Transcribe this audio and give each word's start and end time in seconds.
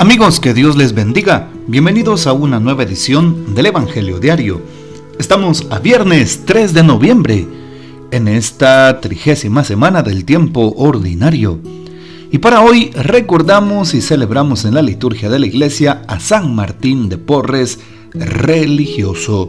Amigos, 0.00 0.38
que 0.38 0.54
Dios 0.54 0.76
les 0.76 0.94
bendiga. 0.94 1.50
Bienvenidos 1.66 2.28
a 2.28 2.32
una 2.32 2.60
nueva 2.60 2.84
edición 2.84 3.56
del 3.56 3.66
Evangelio 3.66 4.20
Diario. 4.20 4.62
Estamos 5.18 5.66
a 5.70 5.80
viernes 5.80 6.44
3 6.46 6.72
de 6.72 6.84
noviembre, 6.84 7.48
en 8.12 8.28
esta 8.28 9.00
trigésima 9.00 9.64
semana 9.64 10.04
del 10.04 10.24
tiempo 10.24 10.72
ordinario. 10.76 11.58
Y 12.30 12.38
para 12.38 12.60
hoy 12.60 12.92
recordamos 12.92 13.92
y 13.92 14.00
celebramos 14.00 14.64
en 14.64 14.74
la 14.74 14.82
liturgia 14.82 15.30
de 15.30 15.40
la 15.40 15.46
iglesia 15.46 16.02
a 16.06 16.20
San 16.20 16.54
Martín 16.54 17.08
de 17.08 17.18
Porres, 17.18 17.80
religioso. 18.12 19.48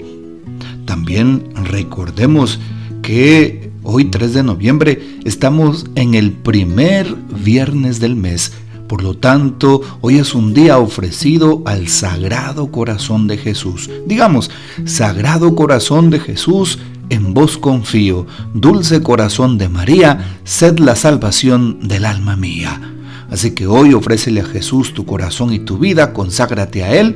También 0.86 1.44
recordemos 1.54 2.60
que 3.04 3.70
hoy 3.84 4.06
3 4.06 4.34
de 4.34 4.42
noviembre 4.42 5.20
estamos 5.26 5.86
en 5.94 6.16
el 6.16 6.32
primer 6.32 7.16
viernes 7.44 8.00
del 8.00 8.16
mes 8.16 8.52
por 8.90 9.04
lo 9.04 9.14
tanto, 9.14 9.82
hoy 10.02 10.18
es 10.18 10.34
un 10.34 10.56
día 10.56 10.80
ofrecido 10.80 11.62
al 11.68 11.88
Sagrado 11.88 12.72
Corazón 12.72 13.28
de 13.28 13.38
Jesús. 13.38 13.88
Digamos, 14.08 14.50
Sagrado 14.84 15.54
Corazón 15.54 16.10
de 16.10 16.20
Jesús, 16.20 16.80
en 17.10 17.36
vos 17.36 17.60
confío. 17.60 18.26
Dulce 18.56 19.04
Corazón 19.04 19.60
de 19.60 19.70
María, 19.70 20.40
sed 20.44 20.80
la 20.80 20.96
salvación 20.96 21.88
del 21.88 22.04
alma 22.04 22.36
mía. 22.36 22.82
Así 23.30 23.52
que 23.52 23.68
hoy 23.68 23.94
ofrécele 23.94 24.42
a 24.42 24.46
Jesús 24.46 24.96
tu 24.96 25.06
corazón 25.06 25.54
y 25.54 25.60
tu 25.60 25.78
vida, 25.78 26.12
conságrate 26.12 26.84
a 26.84 26.96
Él. 26.96 27.16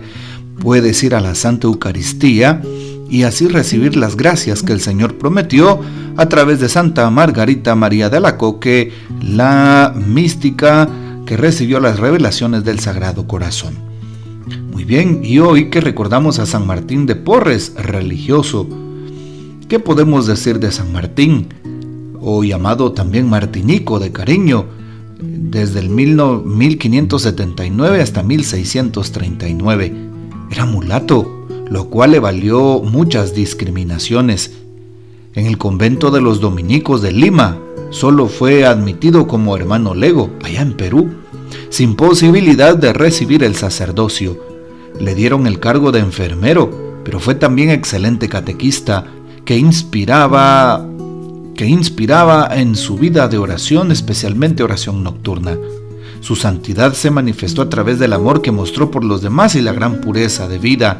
Puedes 0.59 1.03
ir 1.03 1.15
a 1.15 1.21
la 1.21 1.33
Santa 1.33 1.65
Eucaristía 1.65 2.61
y 3.09 3.23
así 3.23 3.47
recibir 3.47 3.95
las 3.97 4.15
gracias 4.15 4.61
que 4.61 4.73
el 4.73 4.79
Señor 4.79 5.17
prometió 5.17 5.79
a 6.17 6.27
través 6.27 6.59
de 6.59 6.69
Santa 6.69 7.09
Margarita 7.09 7.73
María 7.73 8.11
de 8.11 8.17
Alacoque, 8.17 8.91
la 9.21 9.91
mística 9.95 10.87
que 11.25 11.37
recibió 11.37 11.79
las 11.79 11.99
revelaciones 11.99 12.63
del 12.63 12.79
Sagrado 12.79 13.27
Corazón. 13.27 13.75
Muy 14.71 14.83
bien, 14.83 15.21
y 15.23 15.39
hoy 15.39 15.69
que 15.69 15.81
recordamos 15.81 16.39
a 16.39 16.45
San 16.45 16.67
Martín 16.67 17.05
de 17.05 17.15
Porres, 17.15 17.73
religioso, 17.75 18.67
¿qué 19.69 19.79
podemos 19.79 20.27
decir 20.27 20.59
de 20.59 20.69
San 20.71 20.91
Martín? 20.91 21.47
O 22.19 22.43
llamado 22.43 22.91
también 22.91 23.29
Martinico 23.29 23.99
de 23.99 24.11
cariño, 24.11 24.65
desde 25.19 25.79
el 25.79 25.89
1579 25.89 28.01
hasta 28.01 28.23
1639. 28.23 29.93
Era 30.51 30.65
mulato, 30.65 31.47
lo 31.69 31.89
cual 31.89 32.11
le 32.11 32.19
valió 32.19 32.81
muchas 32.81 33.33
discriminaciones. 33.33 34.51
En 35.35 35.47
el 35.47 35.57
convento 35.57 36.11
de 36.11 36.21
los 36.21 36.39
dominicos 36.39 37.01
de 37.01 37.11
Lima, 37.11 37.57
solo 37.89 38.27
fue 38.27 38.65
admitido 38.65 39.27
como 39.27 39.57
hermano 39.57 39.95
lego 39.95 40.29
allá 40.43 40.61
en 40.61 40.73
Perú, 40.73 41.09
sin 41.69 41.95
posibilidad 41.95 42.77
de 42.77 42.93
recibir 42.93 43.43
el 43.43 43.55
sacerdocio. 43.55 44.37
Le 44.99 45.15
dieron 45.15 45.47
el 45.47 45.59
cargo 45.59 45.91
de 45.91 45.99
enfermero, 45.99 47.01
pero 47.03 47.19
fue 47.19 47.33
también 47.33 47.71
excelente 47.71 48.29
catequista 48.29 49.05
que 49.43 49.57
inspiraba 49.57 50.87
que 51.55 51.67
inspiraba 51.67 52.49
en 52.51 52.75
su 52.75 52.97
vida 52.97 53.27
de 53.27 53.37
oración, 53.37 53.91
especialmente 53.91 54.63
oración 54.63 55.03
nocturna. 55.03 55.57
Su 56.19 56.35
santidad 56.35 56.93
se 56.93 57.11
manifestó 57.11 57.61
a 57.61 57.69
través 57.69 57.99
del 57.99 58.13
amor 58.13 58.41
que 58.41 58.51
mostró 58.51 58.89
por 58.89 59.03
los 59.03 59.21
demás 59.21 59.55
y 59.55 59.61
la 59.61 59.73
gran 59.73 60.01
pureza 60.01 60.47
de 60.47 60.57
vida. 60.57 60.97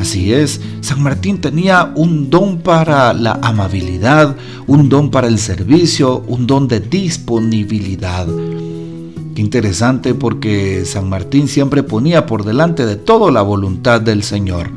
Así 0.00 0.32
es, 0.32 0.62
San 0.80 1.02
Martín 1.02 1.42
tenía 1.42 1.92
un 1.94 2.30
don 2.30 2.60
para 2.60 3.12
la 3.12 3.38
amabilidad, 3.42 4.34
un 4.66 4.88
don 4.88 5.10
para 5.10 5.28
el 5.28 5.38
servicio, 5.38 6.24
un 6.26 6.46
don 6.46 6.68
de 6.68 6.80
disponibilidad. 6.80 8.26
Qué 9.34 9.42
interesante 9.42 10.14
porque 10.14 10.86
San 10.86 11.10
Martín 11.10 11.48
siempre 11.48 11.82
ponía 11.82 12.24
por 12.24 12.46
delante 12.46 12.86
de 12.86 12.96
todo 12.96 13.30
la 13.30 13.42
voluntad 13.42 14.00
del 14.00 14.22
Señor. 14.22 14.70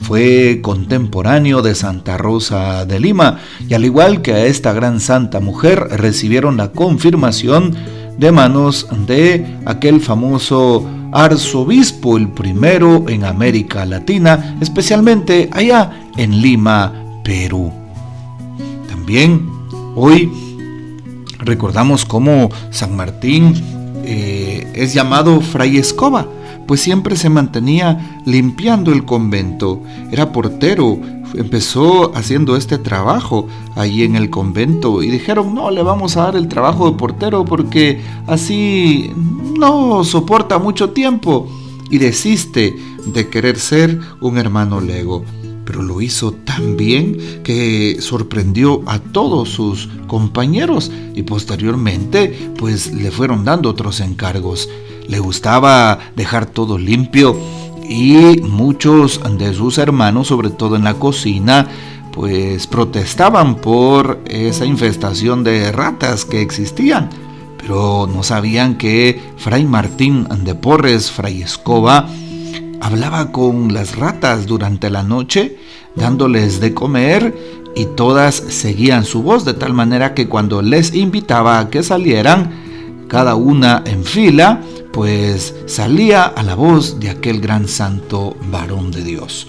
Fue 0.00 0.58
contemporáneo 0.60 1.62
de 1.62 1.76
Santa 1.76 2.16
Rosa 2.16 2.84
de 2.84 2.98
Lima 2.98 3.38
y 3.68 3.74
al 3.74 3.84
igual 3.84 4.22
que 4.22 4.32
a 4.32 4.46
esta 4.46 4.72
gran 4.72 4.98
santa 4.98 5.38
mujer 5.38 5.78
recibieron 5.88 6.56
la 6.56 6.72
confirmación 6.72 7.76
de 8.18 8.32
manos 8.32 8.88
de 9.06 9.56
aquel 9.66 10.00
famoso 10.00 10.84
arzobispo, 11.24 12.16
el 12.16 12.28
primero 12.28 13.08
en 13.08 13.24
América 13.24 13.84
Latina, 13.84 14.56
especialmente 14.60 15.50
allá 15.52 16.08
en 16.16 16.40
Lima, 16.40 16.92
Perú. 17.24 17.72
También 18.88 19.48
hoy 19.96 20.30
recordamos 21.40 22.04
cómo 22.04 22.50
San 22.70 22.94
Martín 22.94 23.54
eh, 24.04 24.70
es 24.74 24.94
llamado 24.94 25.40
Fray 25.40 25.78
Escoba, 25.78 26.28
pues 26.68 26.82
siempre 26.82 27.16
se 27.16 27.30
mantenía 27.30 28.20
limpiando 28.26 28.92
el 28.92 29.06
convento, 29.06 29.82
era 30.12 30.32
portero, 30.32 31.00
empezó 31.34 32.14
haciendo 32.14 32.56
este 32.56 32.76
trabajo 32.76 33.48
ahí 33.74 34.02
en 34.02 34.16
el 34.16 34.28
convento 34.28 35.02
y 35.02 35.08
dijeron, 35.08 35.54
no, 35.54 35.70
le 35.70 35.82
vamos 35.82 36.18
a 36.18 36.24
dar 36.24 36.36
el 36.36 36.46
trabajo 36.46 36.90
de 36.90 36.98
portero 36.98 37.46
porque 37.46 38.02
así 38.26 39.10
no 39.58 40.04
soporta 40.04 40.58
mucho 40.58 40.90
tiempo 40.90 41.48
y 41.90 41.96
desiste 41.96 42.76
de 43.06 43.28
querer 43.28 43.58
ser 43.58 43.98
un 44.20 44.36
hermano 44.36 44.82
lego. 44.82 45.24
Pero 45.64 45.82
lo 45.82 46.02
hizo 46.02 46.32
tan 46.32 46.76
bien 46.76 47.16
que 47.44 47.96
sorprendió 48.00 48.82
a 48.86 48.98
todos 48.98 49.48
sus 49.48 49.88
compañeros 50.06 50.90
y 51.14 51.22
posteriormente 51.22 52.52
pues 52.58 52.92
le 52.92 53.10
fueron 53.10 53.44
dando 53.44 53.70
otros 53.70 54.00
encargos. 54.00 54.68
Le 55.08 55.18
gustaba 55.18 55.98
dejar 56.14 56.46
todo 56.46 56.78
limpio 56.78 57.36
y 57.88 58.42
muchos 58.42 59.20
de 59.38 59.54
sus 59.54 59.78
hermanos, 59.78 60.28
sobre 60.28 60.50
todo 60.50 60.76
en 60.76 60.84
la 60.84 60.94
cocina, 60.94 61.66
pues 62.12 62.66
protestaban 62.66 63.56
por 63.56 64.20
esa 64.26 64.66
infestación 64.66 65.44
de 65.44 65.72
ratas 65.72 66.26
que 66.26 66.42
existían, 66.42 67.08
pero 67.56 68.06
no 68.12 68.22
sabían 68.22 68.76
que 68.76 69.20
Fray 69.38 69.64
Martín 69.64 70.28
de 70.44 70.54
Porres, 70.54 71.10
Fray 71.10 71.42
Escoba, 71.42 72.06
hablaba 72.80 73.32
con 73.32 73.72
las 73.72 73.96
ratas 73.96 74.46
durante 74.46 74.90
la 74.90 75.02
noche, 75.02 75.56
dándoles 75.94 76.60
de 76.60 76.74
comer 76.74 77.62
y 77.74 77.86
todas 77.86 78.34
seguían 78.34 79.04
su 79.04 79.22
voz 79.22 79.44
de 79.44 79.54
tal 79.54 79.72
manera 79.72 80.12
que 80.12 80.28
cuando 80.28 80.60
les 80.60 80.94
invitaba 80.94 81.58
a 81.58 81.70
que 81.70 81.82
salieran, 81.82 82.67
cada 83.08 83.34
una 83.34 83.82
en 83.86 84.04
fila, 84.04 84.60
pues 84.92 85.54
salía 85.66 86.24
a 86.24 86.42
la 86.42 86.54
voz 86.54 87.00
de 87.00 87.10
aquel 87.10 87.40
gran 87.40 87.66
santo 87.66 88.36
varón 88.50 88.90
de 88.90 89.02
Dios. 89.02 89.48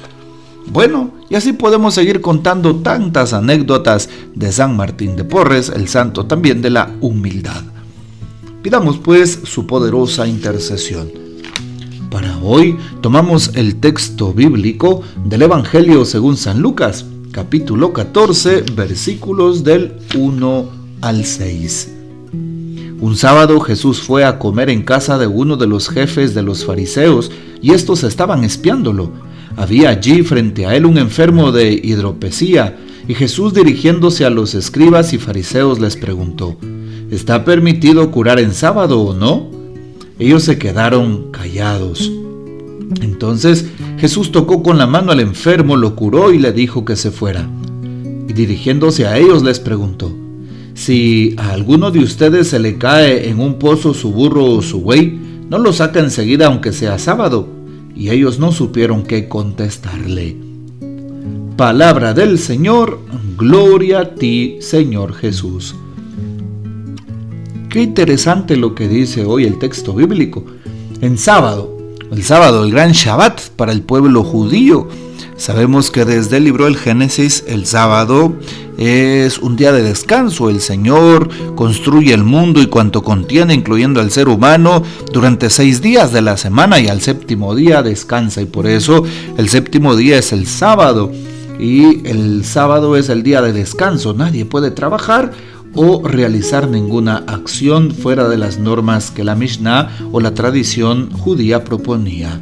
Bueno, 0.71 1.11
y 1.29 1.35
así 1.35 1.53
podemos 1.53 1.95
seguir 1.95 2.21
contando 2.21 2.75
tantas 2.77 3.33
anécdotas 3.33 4.09
de 4.35 4.51
San 4.51 4.75
Martín 4.75 5.15
de 5.15 5.23
Porres, 5.23 5.69
el 5.69 5.87
santo 5.87 6.25
también 6.25 6.61
de 6.61 6.69
la 6.69 6.95
humildad. 7.01 7.63
Pidamos 8.61 8.97
pues 8.97 9.39
su 9.43 9.65
poderosa 9.65 10.27
intercesión. 10.27 11.09
Para 12.11 12.37
hoy 12.39 12.77
tomamos 13.01 13.51
el 13.55 13.79
texto 13.79 14.33
bíblico 14.33 15.01
del 15.25 15.43
Evangelio 15.43 16.05
según 16.05 16.37
San 16.37 16.59
Lucas, 16.59 17.05
capítulo 17.31 17.93
14, 17.93 18.63
versículos 18.75 19.63
del 19.63 19.95
1 20.15 20.69
al 21.01 21.25
6. 21.25 21.98
Un 23.01 23.15
sábado 23.15 23.61
Jesús 23.61 24.01
fue 24.01 24.25
a 24.25 24.39
comer 24.39 24.69
en 24.69 24.83
casa 24.83 25.17
de 25.17 25.25
uno 25.25 25.55
de 25.55 25.67
los 25.67 25.87
jefes 25.87 26.33
de 26.33 26.43
los 26.43 26.65
fariseos 26.65 27.31
y 27.61 27.71
estos 27.71 28.03
estaban 28.03 28.43
espiándolo. 28.43 29.11
Había 29.55 29.89
allí 29.89 30.21
frente 30.23 30.65
a 30.65 30.75
él 30.75 30.85
un 30.85 30.97
enfermo 30.97 31.53
de 31.53 31.71
hidropesía 31.71 32.77
y 33.07 33.13
Jesús 33.13 33.53
dirigiéndose 33.53 34.25
a 34.25 34.29
los 34.29 34.53
escribas 34.53 35.13
y 35.13 35.17
fariseos 35.17 35.79
les 35.79 35.95
preguntó, 35.95 36.57
¿está 37.09 37.45
permitido 37.45 38.11
curar 38.11 38.37
en 38.37 38.53
sábado 38.53 38.99
o 38.99 39.13
no? 39.13 39.49
Ellos 40.19 40.43
se 40.43 40.57
quedaron 40.57 41.31
callados. 41.31 42.11
Entonces 43.01 43.65
Jesús 43.97 44.33
tocó 44.33 44.61
con 44.61 44.77
la 44.77 44.87
mano 44.87 45.13
al 45.13 45.21
enfermo, 45.21 45.77
lo 45.77 45.95
curó 45.95 46.33
y 46.33 46.37
le 46.39 46.51
dijo 46.51 46.83
que 46.83 46.97
se 46.97 47.11
fuera. 47.11 47.49
Y 48.27 48.33
dirigiéndose 48.33 49.07
a 49.07 49.17
ellos 49.17 49.41
les 49.41 49.61
preguntó, 49.61 50.13
si 50.79 51.35
a 51.37 51.49
alguno 51.49 51.91
de 51.91 51.99
ustedes 51.99 52.47
se 52.47 52.57
le 52.57 52.77
cae 52.77 53.27
en 53.27 53.41
un 53.41 53.59
pozo 53.59 53.93
su 53.93 54.13
burro 54.13 54.45
o 54.45 54.61
su 54.61 54.79
buey, 54.79 55.19
no 55.49 55.57
lo 55.57 55.73
saca 55.73 55.99
enseguida 55.99 56.45
aunque 56.45 56.71
sea 56.71 56.97
sábado. 56.97 57.49
Y 57.93 58.11
ellos 58.11 58.39
no 58.39 58.53
supieron 58.53 59.03
qué 59.03 59.27
contestarle. 59.27 60.37
Palabra 61.57 62.13
del 62.13 62.39
Señor, 62.39 62.97
gloria 63.37 63.99
a 63.99 64.15
ti, 64.15 64.59
Señor 64.61 65.15
Jesús. 65.15 65.75
Qué 67.69 67.81
interesante 67.81 68.55
lo 68.55 68.73
que 68.73 68.87
dice 68.87 69.25
hoy 69.25 69.43
el 69.43 69.59
texto 69.59 69.93
bíblico. 69.93 70.45
En 71.01 71.17
sábado, 71.17 71.77
el 72.09 72.23
sábado, 72.23 72.63
el 72.63 72.71
gran 72.71 72.93
Shabbat 72.93 73.49
para 73.57 73.73
el 73.73 73.81
pueblo 73.81 74.23
judío, 74.23 74.87
Sabemos 75.39 75.89
que 75.89 76.03
desde 76.03 76.35
el 76.35 76.43
libro 76.43 76.65
del 76.65 76.75
Génesis 76.75 77.45
el 77.47 77.65
sábado 77.65 78.35
es 78.77 79.39
un 79.39 79.55
día 79.55 79.71
de 79.71 79.81
descanso. 79.81 80.49
El 80.49 80.59
Señor 80.59 81.29
construye 81.55 82.13
el 82.13 82.25
mundo 82.25 82.61
y 82.61 82.65
cuanto 82.65 83.03
contiene, 83.03 83.53
incluyendo 83.53 84.01
al 84.01 84.11
ser 84.11 84.27
humano, 84.27 84.83
durante 85.13 85.49
seis 85.49 85.81
días 85.81 86.11
de 86.11 86.21
la 86.21 86.35
semana 86.35 86.81
y 86.81 86.89
al 86.89 86.99
séptimo 86.99 87.55
día 87.55 87.81
descansa. 87.81 88.41
Y 88.41 88.47
por 88.47 88.67
eso 88.67 89.05
el 89.37 89.47
séptimo 89.47 89.95
día 89.95 90.17
es 90.17 90.33
el 90.33 90.45
sábado. 90.45 91.09
Y 91.57 92.05
el 92.05 92.43
sábado 92.43 92.97
es 92.97 93.07
el 93.07 93.23
día 93.23 93.41
de 93.41 93.53
descanso. 93.53 94.13
Nadie 94.13 94.43
puede 94.43 94.71
trabajar 94.71 95.31
o 95.73 96.05
realizar 96.05 96.67
ninguna 96.67 97.23
acción 97.27 97.91
fuera 97.91 98.27
de 98.27 98.37
las 98.37 98.59
normas 98.59 99.09
que 99.09 99.23
la 99.23 99.35
Mishnah 99.35 99.89
o 100.11 100.19
la 100.19 100.33
tradición 100.33 101.09
judía 101.11 101.63
proponía. 101.63 102.41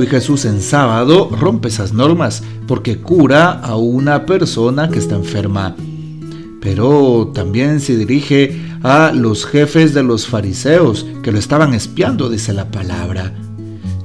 Hoy 0.00 0.06
Jesús 0.06 0.46
en 0.46 0.62
sábado 0.62 1.28
rompe 1.28 1.68
esas 1.68 1.92
normas 1.92 2.42
porque 2.66 3.02
cura 3.02 3.50
a 3.50 3.76
una 3.76 4.24
persona 4.24 4.88
que 4.88 4.98
está 4.98 5.14
enferma. 5.14 5.76
Pero 6.62 7.30
también 7.34 7.80
se 7.80 7.98
dirige 7.98 8.58
a 8.82 9.12
los 9.14 9.44
jefes 9.44 9.92
de 9.92 10.02
los 10.02 10.26
fariseos 10.26 11.04
que 11.22 11.30
lo 11.30 11.38
estaban 11.38 11.74
espiando, 11.74 12.30
dice 12.30 12.54
la 12.54 12.70
palabra. 12.70 13.34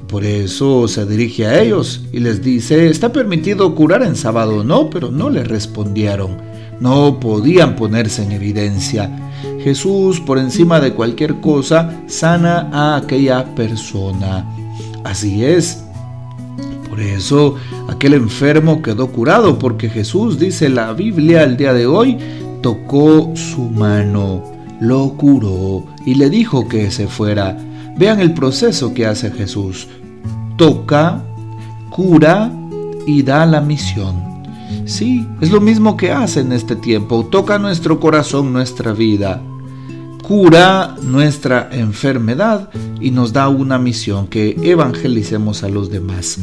Por 0.10 0.26
eso 0.26 0.90
se 0.90 1.06
dirige 1.06 1.46
a 1.46 1.62
ellos 1.62 2.04
y 2.12 2.20
les 2.20 2.44
dice, 2.44 2.90
está 2.90 3.14
permitido 3.14 3.74
curar 3.74 4.04
en 4.04 4.18
sábado, 4.18 4.66
no, 4.66 4.90
pero 4.90 5.12
no 5.12 5.30
le 5.30 5.46
respondieron. 5.46 6.36
No 6.82 7.22
podían 7.22 7.78
ponerse 7.78 8.22
en 8.22 8.34
evidencia. 8.34 9.32
Jesús, 9.64 10.20
por 10.20 10.40
encima 10.40 10.82
de 10.82 10.94
cualquier 10.94 11.40
cosa, 11.40 12.02
sana 12.08 12.70
a 12.74 12.98
aquella 12.98 13.56
persona. 13.56 14.46
Así 15.06 15.46
es. 15.46 15.85
Por 16.96 17.04
eso 17.04 17.56
aquel 17.90 18.14
enfermo 18.14 18.82
quedó 18.82 19.08
curado, 19.08 19.60
porque 19.60 19.90
Jesús, 19.90 20.40
dice 20.40 20.70
la 20.70 20.94
Biblia 20.94 21.44
el 21.44 21.58
día 21.58 21.74
de 21.74 21.86
hoy, 21.86 22.18
tocó 22.62 23.34
su 23.36 23.64
mano, 23.64 24.42
lo 24.80 25.10
curó 25.18 25.84
y 26.06 26.16
le 26.16 26.30
dijo 26.30 26.70
que 26.70 26.90
se 26.92 27.10
fuera. 27.10 27.58
Vean 27.98 28.22
el 28.22 28.34
proceso 28.34 28.94
que 28.94 29.06
hace 29.06 29.30
Jesús. 29.30 29.90
Toca, 30.56 31.22
cura 31.90 32.50
y 33.06 33.24
da 33.24 33.46
la 33.46 33.60
misión. 33.60 34.16
Sí, 34.86 35.28
es 35.42 35.52
lo 35.52 35.60
mismo 35.60 35.98
que 35.98 36.14
hace 36.14 36.40
en 36.40 36.54
este 36.54 36.78
tiempo. 36.78 37.26
Toca 37.26 37.60
nuestro 37.60 38.00
corazón, 38.00 38.54
nuestra 38.54 38.94
vida 38.94 39.42
cura 40.26 40.96
nuestra 41.04 41.70
enfermedad 41.72 42.70
y 43.00 43.12
nos 43.12 43.32
da 43.32 43.48
una 43.48 43.78
misión, 43.78 44.26
que 44.26 44.58
evangelicemos 44.64 45.64
a 45.64 45.70
los 45.70 45.92
demás. 45.92 46.40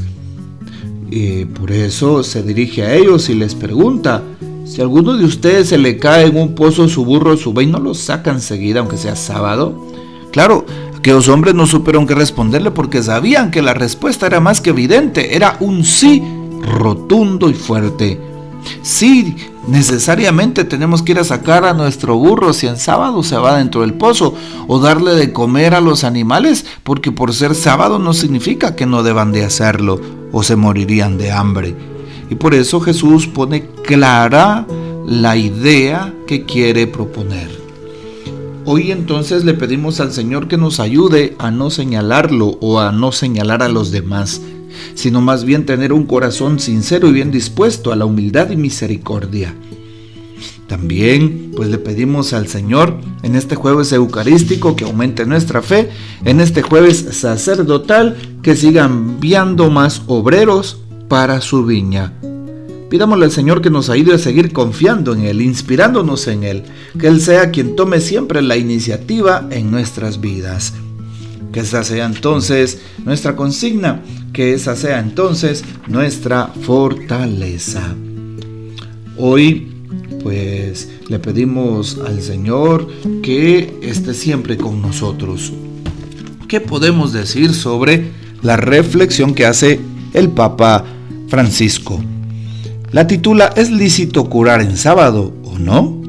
Y 1.15 1.45
por 1.45 1.71
eso 1.71 2.23
se 2.23 2.43
dirige 2.43 2.85
a 2.85 2.95
ellos 2.95 3.29
y 3.29 3.35
les 3.35 3.55
pregunta, 3.55 4.23
si 4.65 4.81
a 4.81 4.85
alguno 4.85 5.13
de 5.13 5.27
ustedes 5.27 5.69
se 5.69 5.77
le 5.77 5.99
cae 5.99 6.25
en 6.25 6.39
un 6.39 6.55
pozo 6.55 6.89
su 6.89 7.05
burro 7.05 7.37
su 7.37 7.53
buey, 7.53 7.67
¿no 7.67 7.79
lo 7.79 7.93
sacan 7.93 8.37
enseguida 8.37 8.81
aunque 8.81 8.97
sea 8.97 9.15
sábado? 9.15 9.89
Claro, 10.31 10.65
aquellos 10.97 11.29
hombres 11.29 11.55
no 11.55 11.67
supieron 11.67 12.07
qué 12.07 12.15
responderle 12.15 12.71
porque 12.71 13.03
sabían 13.03 13.51
que 13.51 13.61
la 13.61 13.75
respuesta 13.75 14.27
era 14.27 14.41
más 14.41 14.63
que 14.63 14.71
evidente, 14.71 15.37
era 15.37 15.59
un 15.61 15.85
sí 15.85 16.23
rotundo 16.63 17.51
y 17.51 17.55
fuerte. 17.55 18.19
Sí, 18.81 19.37
necesariamente 19.69 20.65
tenemos 20.65 21.03
que 21.03 21.13
ir 21.13 21.19
a 21.19 21.25
sacar 21.25 21.67
a 21.67 21.75
nuestro 21.75 22.17
burro 22.17 22.55
si 22.55 22.69
en 22.69 22.79
sábado 22.79 23.23
se 23.23 23.37
va 23.37 23.59
dentro 23.59 23.83
del 23.83 23.93
pozo 23.93 24.35
o 24.67 24.79
darle 24.79 25.15
de 25.15 25.31
comer 25.35 25.75
a 25.75 25.83
los 25.83 26.05
animales, 26.05 26.65
porque 26.85 27.13
por 27.13 27.35
ser 27.35 27.55
sábado 27.55 27.99
no 27.99 28.15
significa 28.15 28.75
que 28.75 28.87
no 28.87 29.03
deban 29.03 29.31
de 29.31 29.45
hacerlo 29.45 30.22
o 30.33 30.43
se 30.43 30.57
morirían 30.57 31.19
de 31.19 31.31
hambre. 31.31 31.75
Y 32.31 32.35
por 32.35 32.55
eso 32.55 32.81
Jesús 32.81 33.27
pone 33.27 33.67
clara 33.85 34.67
la 35.07 35.37
idea 35.37 36.15
que 36.27 36.45
quiere 36.45 36.87
proponer. 36.87 37.51
Hoy 38.65 38.93
entonces 38.93 39.45
le 39.45 39.55
pedimos 39.55 40.01
al 40.01 40.13
Señor 40.13 40.49
que 40.49 40.57
nos 40.57 40.81
ayude 40.81 41.35
a 41.39 41.51
no 41.51 41.69
señalarlo 41.71 42.59
o 42.61 42.81
a 42.81 42.93
no 42.93 43.11
señalar 43.11 43.63
a 43.63 43.69
los 43.69 43.91
demás, 43.91 44.41
sino 44.95 45.21
más 45.21 45.45
bien 45.45 45.67
tener 45.67 45.93
un 45.93 46.07
corazón 46.07 46.61
sincero 46.61 47.09
y 47.09 47.13
bien 47.13 47.31
dispuesto 47.31 47.93
a 47.93 47.97
la 47.97 48.05
humildad 48.05 48.51
y 48.51 48.57
misericordia. 48.57 49.55
También 50.69 51.53
pues 51.57 51.69
le 51.69 51.79
pedimos 51.79 52.33
al 52.33 52.47
Señor 52.47 52.97
en 53.23 53.37
este 53.37 53.55
jueves 53.55 53.93
eucarístico 53.93 54.77
que 54.77 54.85
aumente 54.85 55.27
nuestra 55.27 55.63
fe, 55.63 55.91
en 56.25 56.41
este 56.41 56.63
jueves 56.63 57.07
sacerdotal 57.13 58.17
que 58.43 58.57
siga 58.57 58.85
enviando 58.85 59.71
más 59.71 60.03
obreros 60.07 60.79
para 61.09 61.41
su 61.41 61.65
viña. 61.65 62.13
Pidámosle 62.91 63.25
al 63.25 63.31
Señor 63.31 63.63
que 63.63 63.71
nos 63.71 63.89
ayude 63.89 64.15
a 64.15 64.19
seguir 64.19 64.53
confiando 64.53 65.15
en 65.15 65.23
Él, 65.25 65.41
inspirándonos 65.41 66.29
en 66.29 66.45
Él, 66.45 66.65
que 66.99 67.07
Él 67.07 67.21
sea 67.21 67.51
quien 67.51 67.75
tome 67.75 68.01
siempre 68.01 68.43
la 68.43 68.57
iniciativa 68.57 69.47
en 69.51 69.71
nuestras 69.71 70.21
vidas. 70.21 70.75
Que 71.53 71.61
esa 71.61 71.85
sea 71.85 72.05
entonces 72.05 72.83
nuestra 73.05 73.35
consigna, 73.35 74.03
que 74.33 74.53
esa 74.53 74.77
sea 74.77 75.01
entonces 75.01 75.65
nuestra 75.89 76.49
fortaleza. 76.49 77.95
Hoy 79.17 79.73
pues 80.23 80.89
le 81.09 81.19
pedimos 81.19 81.99
al 82.07 82.23
Señor 82.23 82.89
que 83.23 83.79
esté 83.83 84.15
siempre 84.15 84.57
con 84.57 84.83
nosotros. 84.83 85.53
¿Qué 86.49 86.61
podemos 86.61 87.13
decir 87.13 87.55
sobre 87.55 88.11
la 88.43 88.57
reflexión 88.57 89.35
que 89.35 89.47
hace 89.47 89.81
el 90.13 90.31
Papa 90.31 90.85
Francisco? 91.29 92.03
La 92.91 93.07
titula 93.07 93.53
¿Es 93.57 93.71
lícito 93.71 94.29
curar 94.29 94.61
en 94.61 94.77
sábado 94.77 95.33
o 95.45 95.59
no? 95.59 96.03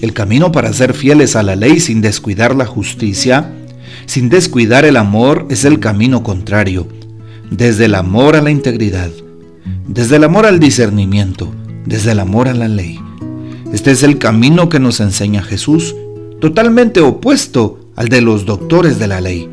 El 0.00 0.12
camino 0.12 0.52
para 0.52 0.72
ser 0.72 0.94
fieles 0.94 1.36
a 1.36 1.42
la 1.42 1.56
ley 1.56 1.80
sin 1.80 2.00
descuidar 2.00 2.54
la 2.54 2.66
justicia 2.66 3.52
sin 4.06 4.28
descuidar 4.28 4.84
el 4.84 4.96
amor 4.96 5.46
es 5.50 5.64
el 5.64 5.80
camino 5.80 6.22
contrario, 6.22 6.86
desde 7.50 7.86
el 7.86 7.94
amor 7.94 8.36
a 8.36 8.42
la 8.42 8.50
integridad, 8.50 9.10
desde 9.88 10.16
el 10.16 10.24
amor 10.24 10.46
al 10.46 10.60
discernimiento, 10.60 11.52
desde 11.86 12.12
el 12.12 12.20
amor 12.20 12.48
a 12.48 12.54
la 12.54 12.68
ley. 12.68 12.98
Este 13.74 13.90
es 13.90 14.04
el 14.04 14.18
camino 14.18 14.68
que 14.68 14.78
nos 14.78 15.00
enseña 15.00 15.42
Jesús, 15.42 15.96
totalmente 16.40 17.00
opuesto 17.00 17.80
al 17.96 18.08
de 18.08 18.20
los 18.20 18.46
doctores 18.46 19.00
de 19.00 19.08
la 19.08 19.20
ley. 19.20 19.50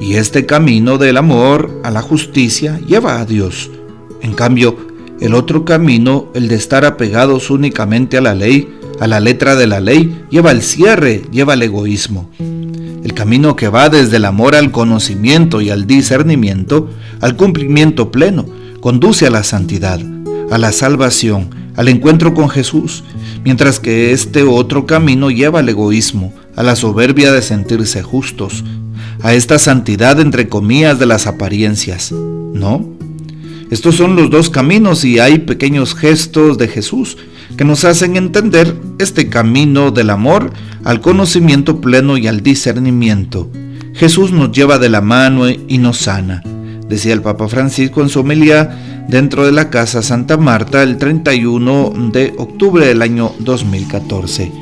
Y 0.00 0.14
este 0.14 0.46
camino 0.46 0.96
del 0.96 1.18
amor 1.18 1.82
a 1.84 1.90
la 1.90 2.00
justicia 2.00 2.80
lleva 2.88 3.20
a 3.20 3.26
Dios. 3.26 3.70
En 4.22 4.32
cambio, 4.32 4.74
el 5.20 5.34
otro 5.34 5.66
camino, 5.66 6.28
el 6.32 6.48
de 6.48 6.54
estar 6.54 6.86
apegados 6.86 7.50
únicamente 7.50 8.16
a 8.16 8.22
la 8.22 8.34
ley, 8.34 8.74
a 9.00 9.06
la 9.06 9.20
letra 9.20 9.54
de 9.54 9.66
la 9.66 9.80
ley, 9.80 10.24
lleva 10.30 10.48
al 10.48 10.62
cierre, 10.62 11.22
lleva 11.30 11.52
al 11.52 11.62
egoísmo. 11.62 12.30
El 12.38 13.12
camino 13.12 13.54
que 13.54 13.68
va 13.68 13.90
desde 13.90 14.16
el 14.16 14.24
amor 14.24 14.54
al 14.54 14.70
conocimiento 14.70 15.60
y 15.60 15.68
al 15.68 15.86
discernimiento, 15.86 16.88
al 17.20 17.36
cumplimiento 17.36 18.10
pleno, 18.10 18.46
conduce 18.80 19.26
a 19.26 19.30
la 19.30 19.42
santidad, 19.42 20.00
a 20.50 20.56
la 20.56 20.72
salvación, 20.72 21.59
al 21.76 21.88
encuentro 21.88 22.34
con 22.34 22.48
Jesús, 22.48 23.04
mientras 23.44 23.80
que 23.80 24.12
este 24.12 24.42
otro 24.42 24.86
camino 24.86 25.30
lleva 25.30 25.60
al 25.60 25.68
egoísmo, 25.68 26.32
a 26.56 26.62
la 26.62 26.76
soberbia 26.76 27.32
de 27.32 27.42
sentirse 27.42 28.02
justos, 28.02 28.64
a 29.22 29.34
esta 29.34 29.58
santidad 29.58 30.20
entre 30.20 30.48
comillas 30.48 30.98
de 30.98 31.06
las 31.06 31.26
apariencias. 31.26 32.12
¿No? 32.12 32.86
Estos 33.70 33.94
son 33.94 34.16
los 34.16 34.30
dos 34.30 34.50
caminos 34.50 35.04
y 35.04 35.20
hay 35.20 35.38
pequeños 35.38 35.94
gestos 35.94 36.58
de 36.58 36.66
Jesús 36.66 37.16
que 37.56 37.64
nos 37.64 37.84
hacen 37.84 38.16
entender 38.16 38.76
este 38.98 39.28
camino 39.28 39.92
del 39.92 40.10
amor 40.10 40.52
al 40.82 41.00
conocimiento 41.00 41.80
pleno 41.80 42.16
y 42.16 42.26
al 42.26 42.42
discernimiento. 42.42 43.50
Jesús 43.94 44.32
nos 44.32 44.50
lleva 44.50 44.78
de 44.78 44.88
la 44.88 45.00
mano 45.00 45.48
y 45.48 45.78
nos 45.78 45.98
sana, 45.98 46.42
decía 46.88 47.12
el 47.12 47.22
Papa 47.22 47.48
Francisco 47.48 48.02
en 48.02 48.08
su 48.08 48.20
homilía 48.20 48.89
dentro 49.10 49.44
de 49.44 49.50
la 49.50 49.70
Casa 49.70 50.02
Santa 50.02 50.36
Marta 50.36 50.84
el 50.84 50.96
31 50.96 52.10
de 52.12 52.32
octubre 52.38 52.86
del 52.86 53.02
año 53.02 53.32
2014. 53.40 54.52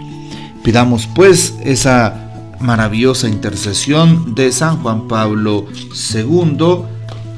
Pidamos 0.65 1.07
pues 1.07 1.55
esa 1.63 2.57
maravillosa 2.59 3.29
intercesión 3.29 4.35
de 4.35 4.51
San 4.51 4.79
Juan 4.83 5.07
Pablo 5.07 5.67
II, 6.15 6.57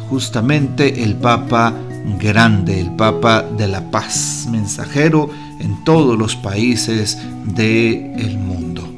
justamente 0.08 1.02
el 1.02 1.16
Papa 1.16 1.74
grande, 2.20 2.80
el 2.80 2.94
Papa 2.94 3.42
de 3.42 3.66
la 3.66 3.90
Paz, 3.90 4.46
mensajero 4.48 5.30
en 5.58 5.82
todos 5.82 6.16
los 6.16 6.36
países 6.36 7.18
del 7.44 8.38
mundo. 8.38 8.88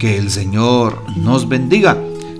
Que 0.00 0.18
el 0.18 0.30
Señor 0.30 1.04
nos 1.16 1.48
bendiga, 1.48 1.96